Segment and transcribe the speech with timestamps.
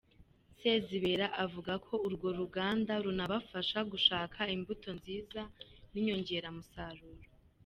[0.59, 5.41] Sezibera avuga ko urwo ruganda runabafasha gushaka imbuto nziza
[5.91, 7.27] n’inyongeramusaruro.